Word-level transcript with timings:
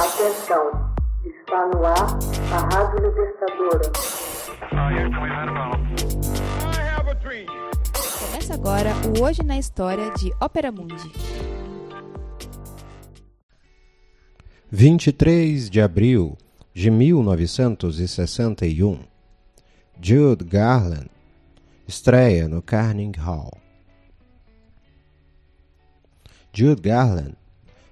Atenção, 0.00 0.64
está 1.26 1.66
no 1.66 1.84
ar 1.84 2.16
a 2.54 2.58
Rádio 2.74 3.06
Libertadora. 3.06 3.92
Começa 8.18 8.54
agora 8.54 8.94
o 9.06 9.20
Hoje 9.22 9.42
na 9.42 9.58
História 9.58 10.10
de 10.12 10.32
Ópera 10.40 10.72
Mundi. 10.72 11.12
23 14.70 15.68
de 15.68 15.82
abril 15.82 16.38
de 16.72 16.90
1961. 16.90 19.00
Jude 20.00 20.46
Garland 20.46 21.10
estreia 21.86 22.48
no 22.48 22.62
Carnegie 22.62 23.20
Hall. 23.20 23.52
Jude 26.54 26.80
Garland 26.80 27.36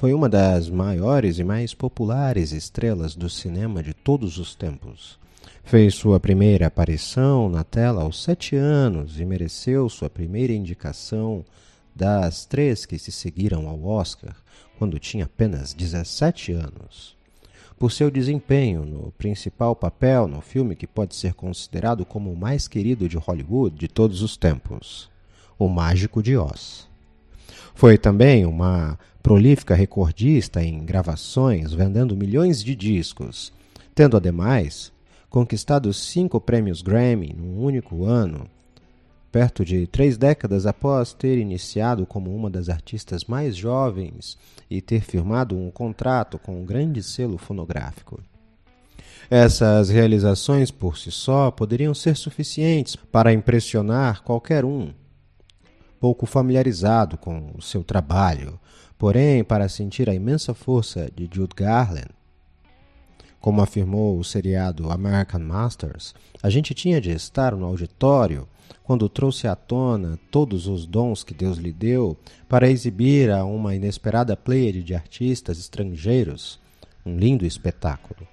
foi 0.00 0.14
uma 0.14 0.30
das 0.30 0.70
maiores 0.70 1.38
e 1.38 1.44
mais 1.44 1.74
populares 1.74 2.52
estrelas 2.52 3.14
do 3.14 3.28
cinema 3.28 3.82
de 3.82 3.92
todos 3.92 4.38
os 4.38 4.54
tempos. 4.54 5.18
Fez 5.62 5.94
sua 5.94 6.18
primeira 6.18 6.68
aparição 6.68 7.50
na 7.50 7.62
tela 7.64 8.00
aos 8.00 8.22
sete 8.22 8.56
anos 8.56 9.20
e 9.20 9.26
mereceu 9.26 9.90
sua 9.90 10.08
primeira 10.08 10.54
indicação 10.54 11.44
das 11.94 12.46
três 12.46 12.86
que 12.86 12.98
se 12.98 13.12
seguiram 13.12 13.68
ao 13.68 13.84
Oscar 13.84 14.34
quando 14.78 14.98
tinha 14.98 15.26
apenas 15.26 15.74
17 15.74 16.52
anos. 16.52 17.14
Por 17.78 17.92
seu 17.92 18.10
desempenho 18.10 18.86
no 18.86 19.12
principal 19.18 19.76
papel 19.76 20.26
no 20.26 20.40
filme 20.40 20.76
que 20.76 20.86
pode 20.86 21.14
ser 21.14 21.34
considerado 21.34 22.06
como 22.06 22.32
o 22.32 22.36
mais 22.38 22.66
querido 22.66 23.06
de 23.06 23.18
Hollywood 23.18 23.76
de 23.76 23.86
todos 23.86 24.22
os 24.22 24.34
tempos, 24.34 25.10
O 25.58 25.68
Mágico 25.68 26.22
de 26.22 26.38
Oz. 26.38 26.88
Foi 27.74 27.98
também 27.98 28.46
uma 28.46 28.98
prolífica 29.22 29.74
recordista 29.74 30.62
em 30.62 30.84
gravações, 30.84 31.72
vendendo 31.72 32.16
milhões 32.16 32.62
de 32.62 32.74
discos, 32.74 33.52
tendo 33.94 34.16
ademais 34.16 34.92
conquistado 35.28 35.92
cinco 35.92 36.40
prêmios 36.40 36.82
Grammy 36.82 37.32
num 37.32 37.62
único 37.62 38.04
ano, 38.04 38.48
perto 39.30 39.64
de 39.64 39.86
três 39.86 40.16
décadas 40.16 40.66
após 40.66 41.12
ter 41.12 41.38
iniciado 41.38 42.04
como 42.04 42.34
uma 42.34 42.50
das 42.50 42.68
artistas 42.68 43.24
mais 43.24 43.56
jovens 43.56 44.36
e 44.68 44.80
ter 44.80 45.02
firmado 45.02 45.56
um 45.56 45.70
contrato 45.70 46.38
com 46.38 46.60
um 46.60 46.64
grande 46.64 47.02
selo 47.02 47.38
fonográfico. 47.38 48.20
Essas 49.30 49.88
realizações 49.88 50.72
por 50.72 50.98
si 50.98 51.12
só 51.12 51.52
poderiam 51.52 51.94
ser 51.94 52.16
suficientes 52.16 52.96
para 52.96 53.32
impressionar 53.32 54.22
qualquer 54.22 54.64
um 54.64 54.92
pouco 56.00 56.24
familiarizado 56.24 57.18
com 57.18 57.52
o 57.56 57.60
seu 57.60 57.84
trabalho, 57.84 58.58
porém, 58.98 59.44
para 59.44 59.68
sentir 59.68 60.08
a 60.08 60.14
imensa 60.14 60.54
força 60.54 61.10
de 61.14 61.28
Jude 61.32 61.54
Garland, 61.54 62.08
como 63.38 63.62
afirmou 63.62 64.18
o 64.18 64.24
seriado 64.24 64.90
American 64.90 65.40
Masters, 65.40 66.14
a 66.42 66.50
gente 66.50 66.74
tinha 66.74 67.00
de 67.00 67.10
estar 67.10 67.54
no 67.54 67.66
auditório 67.66 68.48
quando 68.82 69.08
trouxe 69.08 69.46
à 69.46 69.54
tona 69.54 70.18
todos 70.30 70.66
os 70.66 70.86
dons 70.86 71.22
que 71.22 71.34
Deus 71.34 71.58
lhe 71.58 71.72
deu 71.72 72.16
para 72.48 72.70
exibir 72.70 73.30
a 73.30 73.44
uma 73.44 73.74
inesperada 73.74 74.36
pleiade 74.36 74.82
de 74.82 74.94
artistas 74.94 75.58
estrangeiros 75.58 76.58
um 77.04 77.16
lindo 77.16 77.46
espetáculo. 77.46 78.29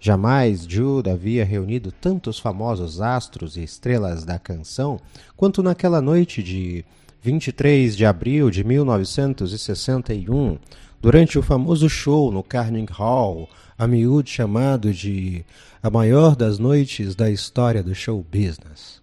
Jamais 0.00 0.64
Jude 0.64 1.10
havia 1.10 1.44
reunido 1.44 1.90
tantos 1.90 2.38
famosos 2.38 3.00
astros 3.00 3.56
e 3.56 3.62
estrelas 3.62 4.24
da 4.24 4.38
canção 4.38 5.00
quanto 5.36 5.62
naquela 5.62 6.00
noite 6.00 6.42
de 6.42 6.84
23 7.20 7.96
de 7.96 8.06
abril 8.06 8.48
de 8.48 8.62
1961, 8.62 10.56
durante 11.00 11.38
o 11.38 11.42
famoso 11.42 11.88
show 11.88 12.30
no 12.30 12.44
Carnegie 12.44 12.92
Hall, 12.92 13.48
a 13.76 13.86
miúdo 13.86 14.28
chamado 14.28 14.92
de 14.92 15.44
a 15.82 15.90
maior 15.90 16.36
das 16.36 16.58
noites 16.58 17.14
da 17.14 17.30
história 17.30 17.82
do 17.82 17.94
show 17.94 18.24
business. 18.30 19.02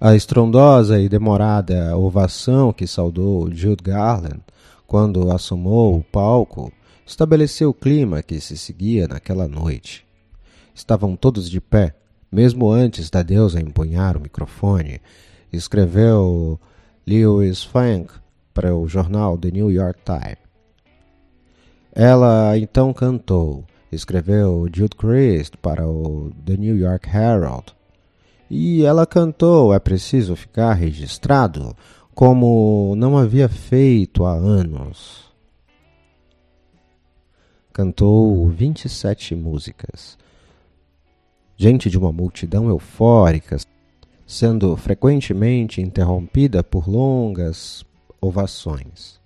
A 0.00 0.14
estrondosa 0.14 1.00
e 1.00 1.08
demorada 1.08 1.96
ovação 1.96 2.72
que 2.72 2.86
saudou 2.86 3.50
Jude 3.52 3.82
Garland 3.82 4.40
quando 4.86 5.30
assomou 5.32 5.96
o 5.96 6.04
palco 6.04 6.70
estabeleceu 7.06 7.70
o 7.70 7.74
clima 7.74 8.20
que 8.20 8.40
se 8.40 8.58
seguia 8.58 9.06
naquela 9.06 9.46
noite. 9.46 10.04
Estavam 10.74 11.14
todos 11.14 11.48
de 11.48 11.60
pé, 11.60 11.94
mesmo 12.30 12.68
antes 12.68 13.08
da 13.08 13.22
deusa 13.22 13.60
empunhar 13.60 14.16
o 14.16 14.20
microfone, 14.20 15.00
escreveu 15.52 16.60
Lewis 17.06 17.62
Funk 17.62 18.12
para 18.52 18.74
o 18.74 18.88
jornal 18.88 19.38
The 19.38 19.52
New 19.52 19.70
York 19.70 20.00
Times. 20.04 20.44
Ela 21.94 22.58
então 22.58 22.92
cantou, 22.92 23.64
escreveu 23.90 24.68
Jude 24.70 24.96
Christ 24.96 25.54
para 25.62 25.86
o 25.86 26.32
The 26.44 26.56
New 26.56 26.76
York 26.76 27.08
Herald. 27.08 27.66
E 28.50 28.84
ela 28.84 29.06
cantou, 29.06 29.72
é 29.72 29.78
preciso 29.78 30.36
ficar 30.36 30.74
registrado, 30.74 31.74
como 32.14 32.94
não 32.96 33.16
havia 33.16 33.48
feito 33.48 34.24
há 34.24 34.34
anos 34.34 35.25
cantou 37.76 38.48
27 38.48 39.34
músicas. 39.34 40.16
Diante 41.58 41.90
de 41.90 41.98
uma 41.98 42.10
multidão 42.10 42.70
eufórica, 42.70 43.58
sendo 44.26 44.74
frequentemente 44.78 45.82
interrompida 45.82 46.64
por 46.64 46.88
longas 46.88 47.84
ovações. 48.18 49.20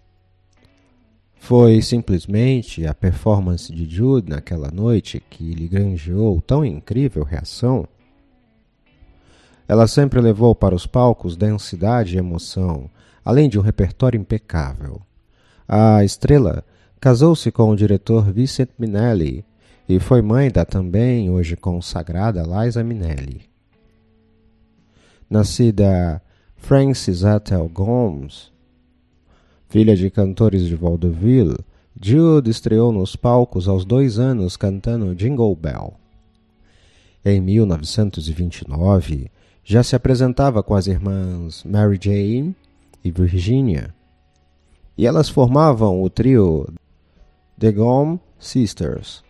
Foi 1.36 1.80
simplesmente 1.80 2.84
a 2.88 2.92
performance 2.92 3.72
de 3.72 3.88
Jude 3.88 4.28
naquela 4.28 4.72
noite 4.72 5.22
que 5.30 5.54
lhe 5.54 5.68
granjeou 5.68 6.40
tão 6.40 6.64
incrível 6.64 7.22
reação. 7.22 7.86
Ela 9.68 9.86
sempre 9.86 10.20
levou 10.20 10.56
para 10.56 10.74
os 10.74 10.88
palcos 10.88 11.36
densidade 11.36 12.16
e 12.16 12.18
emoção, 12.18 12.90
além 13.24 13.48
de 13.48 13.60
um 13.60 13.62
repertório 13.62 14.20
impecável. 14.20 15.00
A 15.68 16.02
estrela 16.02 16.64
Casou-se 17.00 17.50
com 17.50 17.70
o 17.70 17.76
diretor 17.76 18.30
Vincent 18.30 18.68
Minelli 18.78 19.42
e 19.88 19.98
foi 19.98 20.20
mãe 20.20 20.50
da 20.50 20.66
também 20.66 21.30
hoje 21.30 21.56
consagrada 21.56 22.42
Liza 22.42 22.84
Minelli. 22.84 23.48
Nascida 25.30 26.20
Frances 26.56 27.22
Ethel 27.22 27.70
Gomes, 27.70 28.52
filha 29.70 29.96
de 29.96 30.10
cantores 30.10 30.66
de 30.66 30.76
vaudeville, 30.76 31.56
Jude 31.98 32.50
estreou 32.50 32.92
nos 32.92 33.16
palcos 33.16 33.66
aos 33.66 33.86
dois 33.86 34.18
anos 34.18 34.58
cantando 34.58 35.14
Jingle 35.14 35.56
Bell. 35.56 35.94
Em 37.24 37.40
1929, 37.40 39.30
já 39.64 39.82
se 39.82 39.96
apresentava 39.96 40.62
com 40.62 40.74
as 40.74 40.86
irmãs 40.86 41.64
Mary 41.64 41.98
Jane 41.98 42.54
e 43.02 43.10
Virginia, 43.10 43.94
e 44.98 45.06
elas 45.06 45.30
formavam 45.30 46.02
o 46.02 46.10
trio 46.10 46.66
The 47.60 47.72
Gom 47.72 48.18
Sisters. 48.38 49.22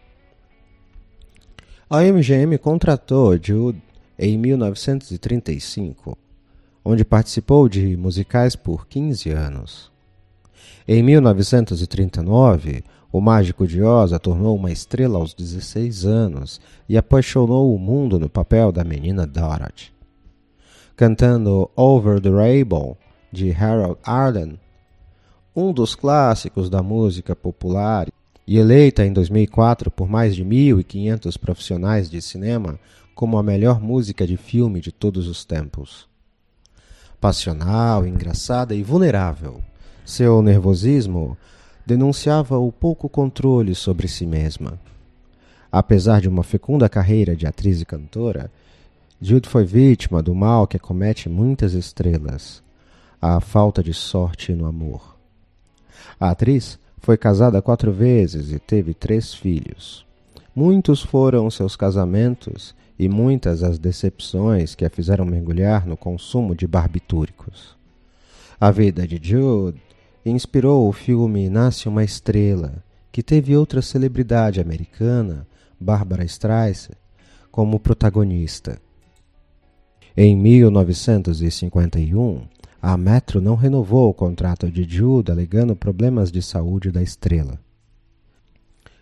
A 1.91 2.03
MGM 2.05 2.57
contratou 2.59 3.33
Jude 3.33 3.83
em 4.17 4.39
1935, 4.39 6.17
onde 6.85 7.05
participou 7.05 7.69
de 7.69 7.97
musicais 7.97 8.55
por 8.55 8.87
15 8.87 9.31
anos. 9.31 9.91
Em 10.87 11.03
1939, 11.03 12.85
o 13.11 13.21
Mágico 13.21 13.67
de 13.67 13.83
Oz 13.83 14.13
a 14.13 14.19
tornou 14.21 14.55
uma 14.55 14.71
estrela 14.71 15.19
aos 15.19 15.35
16 15.35 16.05
anos 16.05 16.61
e 16.89 16.97
apaixonou 16.97 17.75
o 17.75 17.81
mundo 17.81 18.17
no 18.17 18.31
papel 18.31 18.71
da 18.71 18.85
menina 18.85 19.27
Dorothy. 19.27 19.93
Cantando 20.95 21.69
Over 21.75 22.21
the 22.21 22.31
Rainbow, 22.31 22.97
de 23.33 23.51
Harold 23.51 23.99
Arden, 24.05 24.57
um 25.57 25.73
dos 25.73 25.97
clássicos 25.97 26.71
da 26.71 26.81
música 26.81 27.35
popular 27.35 28.07
e 28.47 28.59
eleita 28.59 29.05
em 29.05 29.13
2004 29.13 29.91
por 29.91 30.09
mais 30.09 30.35
de 30.35 30.45
1.500 30.45 31.39
profissionais 31.39 32.11
de 32.11 32.21
cinema 32.21 32.79
como 33.15 33.39
a 33.39 33.43
melhor 33.43 33.81
música 33.81 34.27
de 34.27 34.37
filme 34.37 34.81
de 34.81 34.91
todos 34.91 35.29
os 35.29 35.45
tempos. 35.45 36.09
Passional, 37.21 38.07
engraçada 38.07 38.75
e 38.75 38.83
vulnerável, 38.83 39.61
seu 40.05 40.41
nervosismo 40.41 41.37
denunciava 41.85 42.59
o 42.59 42.73
pouco 42.73 43.09
controle 43.09 43.75
sobre 43.75 44.09
si 44.09 44.25
mesma. 44.25 44.81
Apesar 45.71 46.21
de 46.21 46.29
uma 46.29 46.43
fecunda 46.43 46.89
carreira 46.89 47.37
de 47.37 47.47
atriz 47.47 47.81
e 47.81 47.85
cantora, 47.85 48.51
Jude 49.21 49.49
foi 49.49 49.65
vítima 49.65 50.23
do 50.23 50.35
mal 50.35 50.67
que 50.67 50.79
acomete 50.79 51.29
muitas 51.29 51.75
estrelas, 51.75 52.63
a 53.21 53.39
falta 53.39 53.83
de 53.83 53.93
sorte 53.93 54.55
no 54.55 54.65
amor. 54.65 55.17
A 56.19 56.31
atriz 56.31 56.79
foi 57.01 57.17
casada 57.17 57.63
quatro 57.63 57.93
vezes 57.93 58.53
e 58.53 58.59
teve 58.59 58.95
três 58.95 59.35
filhos. 59.35 60.05
Muitos 60.55 61.03
foram 61.03 61.51
seus 61.51 61.77
casamentos 61.77 62.75
e 62.99 63.09
muitas 63.09 63.63
as 63.63 63.79
decepções 63.79 64.75
que 64.75 64.85
a 64.85 64.91
fizeram 64.91 65.25
mergulhar 65.25 65.87
no 65.87 65.97
consumo 65.97 66.55
de 66.55 66.67
barbitúricos. 66.67 67.75
A 68.61 68.71
vida 68.71 69.07
de 69.07 69.19
Jude 69.23 69.81
inspirou 70.25 70.87
o 70.87 70.93
filme 70.93 71.49
Nasce 71.49 71.89
uma 71.89 72.05
Estrela, 72.05 72.85
que 73.11 73.23
teve 73.23 73.57
outra 73.57 73.81
celebridade 73.81 74.61
americana, 74.61 75.47
Barbara 75.81 76.25
Streisand, 76.25 76.99
como 77.51 77.81
protagonista. 77.81 78.79
Em 80.15 80.37
1951, 80.37 82.43
a 82.83 82.97
Metro 82.97 83.43
não 83.43 83.57
renovou 83.57 84.09
o 84.09 84.15
contrato 84.15 84.71
de 84.71 84.85
Jude 84.89 85.31
alegando 85.31 85.77
problemas 85.77 86.33
de 86.33 86.41
saúde 86.41 86.91
da 86.91 87.03
estrela. 87.03 87.59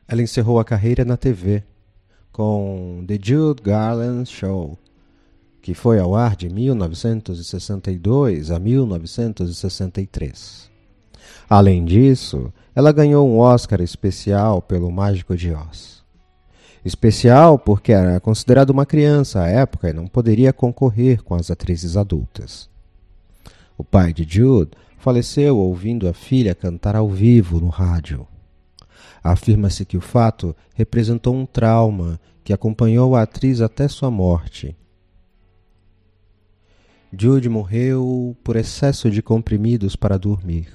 Ela 0.09 0.23
encerrou 0.23 0.59
a 0.59 0.65
carreira 0.65 1.05
na 1.05 1.17
TV 1.17 1.63
com 2.33 3.05
The 3.07 3.17
Jude 3.23 3.63
Garland 3.63 4.29
Show, 4.29 4.77
que 5.63 5.75
foi 5.75 6.01
ao 6.01 6.17
ar 6.17 6.35
de 6.35 6.49
1962 6.49 8.51
a 8.51 8.59
1963. 8.59 10.69
Além 11.49 11.85
disso, 11.85 12.53
ela 12.75 12.91
ganhou 12.91 13.29
um 13.29 13.39
Oscar 13.39 13.81
especial 13.81 14.61
pelo 14.61 14.91
Mágico 14.91 15.37
de 15.37 15.53
Oz. 15.53 16.03
Especial 16.85 17.57
porque 17.59 17.93
era 17.93 18.19
considerada 18.19 18.73
uma 18.73 18.87
criança 18.87 19.43
à 19.43 19.49
época 19.49 19.91
e 19.91 19.93
não 19.93 20.09
poderia 20.09 20.53
concorrer 20.53 21.23
com 21.23 21.35
as 21.35 21.51
atrizes 21.51 21.97
adultas. 21.97 22.69
O 23.79 23.85
pai 23.85 24.13
de 24.13 24.27
Jude 24.29 24.73
faleceu 24.99 25.57
ouvindo 25.57 26.09
a 26.09 26.13
filha 26.13 26.53
cantar 26.53 26.97
ao 26.97 27.09
vivo 27.09 27.61
no 27.61 27.69
rádio. 27.69 28.27
Afirma-se 29.23 29.85
que 29.85 29.97
o 29.97 30.01
fato 30.01 30.57
representou 30.75 31.33
um 31.33 31.47
trauma 31.47 32.19
que 32.43 32.53
acompanhou 32.53 33.15
a 33.15 33.23
atriz 33.23 33.61
até 33.61 33.87
sua 33.87 34.11
morte. 34.11 34.77
Jude 37.17 37.49
morreu 37.49 38.37
por 38.43 38.57
excesso 38.57 39.09
de 39.11 39.23
comprimidos 39.23 39.95
para 39.95 40.19
dormir. 40.19 40.67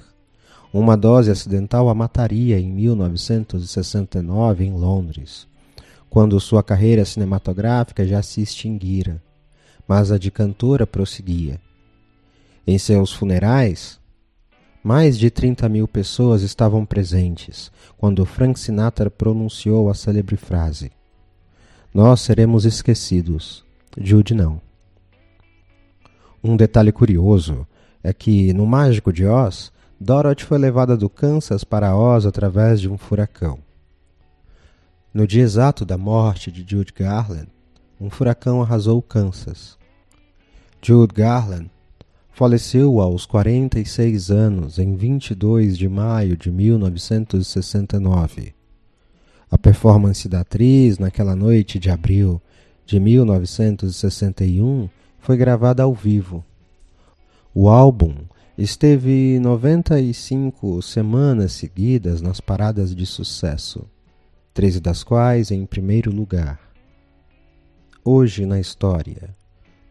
Uma 0.72 0.96
dose 0.96 1.30
acidental 1.30 1.90
a 1.90 1.94
mataria 1.94 2.58
em 2.58 2.72
1969 2.72 4.64
em 4.64 4.72
Londres, 4.72 5.46
quando 6.08 6.40
sua 6.40 6.62
carreira 6.62 7.04
cinematográfica 7.04 8.06
já 8.06 8.22
se 8.22 8.40
extinguira, 8.40 9.22
mas 9.86 10.10
a 10.10 10.16
de 10.16 10.30
cantora 10.30 10.86
prosseguia. 10.86 11.60
Em 12.66 12.78
seus 12.78 13.12
funerais, 13.12 14.00
mais 14.82 15.18
de 15.18 15.30
30 15.30 15.68
mil 15.68 15.86
pessoas 15.86 16.40
estavam 16.40 16.86
presentes 16.86 17.70
quando 17.98 18.24
Frank 18.24 18.58
Sinatra 18.58 19.10
pronunciou 19.10 19.90
a 19.90 19.94
célebre 19.94 20.36
frase: 20.36 20.90
Nós 21.92 22.22
seremos 22.22 22.64
esquecidos, 22.64 23.64
Jude 23.98 24.32
não. 24.32 24.62
Um 26.42 26.56
detalhe 26.56 26.90
curioso 26.90 27.66
é 28.02 28.12
que, 28.12 28.52
no 28.54 28.66
Mágico 28.66 29.12
de 29.12 29.26
Oz, 29.26 29.70
Dorothy 30.00 30.44
foi 30.44 30.58
levada 30.58 30.96
do 30.96 31.08
Kansas 31.10 31.64
para 31.64 31.96
Oz 31.96 32.24
através 32.24 32.80
de 32.80 32.88
um 32.88 32.96
furacão. 32.96 33.58
No 35.12 35.26
dia 35.26 35.42
exato 35.42 35.84
da 35.84 35.96
morte 35.96 36.50
de 36.50 36.64
Jude 36.66 36.92
Garland, 36.92 37.48
um 38.00 38.10
furacão 38.10 38.60
arrasou 38.60 38.98
o 38.98 39.02
Kansas. 39.02 39.78
Jude 40.82 41.14
Garland 41.14 41.70
faleceu 42.34 43.00
aos 43.00 43.24
46 43.26 44.30
anos 44.30 44.78
em 44.80 44.96
22 44.96 45.78
de 45.78 45.88
maio 45.88 46.36
de 46.36 46.50
1969. 46.50 48.52
A 49.48 49.56
performance 49.56 50.28
da 50.28 50.40
atriz 50.40 50.98
naquela 50.98 51.36
noite 51.36 51.78
de 51.78 51.90
abril 51.90 52.42
de 52.84 52.98
1961 52.98 54.88
foi 55.20 55.36
gravada 55.36 55.84
ao 55.84 55.94
vivo. 55.94 56.44
O 57.54 57.68
álbum 57.68 58.16
esteve 58.58 59.38
95 59.38 60.82
semanas 60.82 61.52
seguidas 61.52 62.20
nas 62.20 62.40
paradas 62.40 62.96
de 62.96 63.06
sucesso, 63.06 63.84
13 64.52 64.80
das 64.80 65.04
quais 65.04 65.52
em 65.52 65.64
primeiro 65.64 66.10
lugar. 66.10 66.58
Hoje 68.04 68.44
na 68.44 68.58
história. 68.58 69.32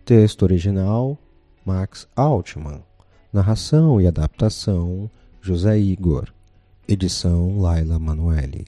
Texto 0.03 0.43
original 0.43 1.17
Max 1.65 2.07
Altman. 2.15 2.83
Narração 3.31 4.01
e 4.01 4.07
adaptação 4.07 5.09
José 5.41 5.79
Igor. 5.79 6.31
Edição 6.87 7.59
Laila 7.59 7.97
Manuelle. 7.97 8.67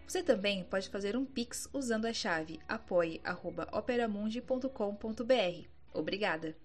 Você 0.06 0.22
também 0.22 0.64
pode 0.66 0.90
fazer 0.90 1.16
um 1.16 1.26
Pix 1.26 1.70
usando 1.74 2.06
a 2.06 2.14
chave 2.14 2.60
apoie.operamundi.com.br. 2.68 5.68
Obrigada! 5.94 6.65